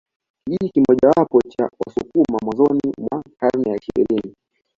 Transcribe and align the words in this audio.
Kijiji 0.43 0.69
kimojawapo 0.69 1.41
cha 1.49 1.69
Wasukuma 1.79 2.39
mwanzoni 2.43 2.81
mwa 2.97 3.23
karne 3.37 3.69
ya 3.69 3.75
ishirini 3.77 4.35